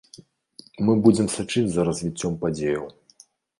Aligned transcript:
Мы 0.87 0.95
будзем 1.09 1.29
сачыць 1.35 1.65
за 1.75 1.87
развіццём 1.91 2.41
падзеяў. 2.47 2.85